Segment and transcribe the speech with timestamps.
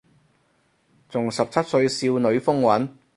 [1.09, 2.89] 仲十七歲少女風韻